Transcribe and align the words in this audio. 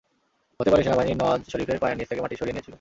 হতে 0.59 0.69
পারে, 0.71 0.83
সেনাবাহিনী 0.83 1.13
নওয়াজ 1.15 1.41
শরিফের 1.51 1.81
পায়ের 1.81 1.97
নিচ 1.97 2.07
থেকে 2.09 2.21
মাটি 2.21 2.35
সরিয়ে 2.35 2.55
নিয়েছিল। 2.55 2.69